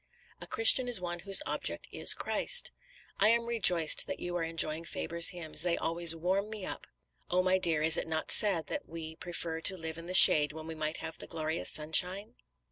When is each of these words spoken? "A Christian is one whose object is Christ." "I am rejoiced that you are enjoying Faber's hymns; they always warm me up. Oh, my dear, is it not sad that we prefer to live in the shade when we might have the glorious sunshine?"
"A 0.41 0.47
Christian 0.47 0.87
is 0.87 0.99
one 0.99 1.19
whose 1.19 1.43
object 1.45 1.87
is 1.91 2.15
Christ." 2.15 2.71
"I 3.19 3.27
am 3.27 3.45
rejoiced 3.45 4.07
that 4.07 4.19
you 4.19 4.35
are 4.35 4.41
enjoying 4.41 4.83
Faber's 4.83 5.27
hymns; 5.27 5.61
they 5.61 5.77
always 5.77 6.15
warm 6.15 6.49
me 6.49 6.65
up. 6.65 6.87
Oh, 7.29 7.43
my 7.43 7.59
dear, 7.59 7.83
is 7.83 7.97
it 7.97 8.07
not 8.07 8.31
sad 8.31 8.65
that 8.65 8.89
we 8.89 9.15
prefer 9.15 9.61
to 9.61 9.77
live 9.77 9.99
in 9.99 10.07
the 10.07 10.15
shade 10.15 10.53
when 10.53 10.65
we 10.65 10.73
might 10.73 10.97
have 11.05 11.19
the 11.19 11.27
glorious 11.27 11.69
sunshine?" 11.69 12.33